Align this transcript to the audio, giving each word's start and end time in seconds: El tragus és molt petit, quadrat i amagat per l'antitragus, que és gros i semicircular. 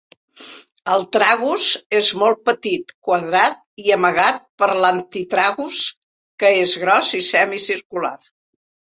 El 0.91 1.03
tragus 1.15 1.65
és 1.97 2.07
molt 2.21 2.39
petit, 2.49 2.93
quadrat 3.09 3.59
i 3.83 3.93
amagat 3.95 4.39
per 4.63 4.69
l'antitragus, 4.85 5.81
que 6.45 6.51
és 6.63 6.73
gros 6.85 7.13
i 7.19 7.21
semicircular. 7.29 8.15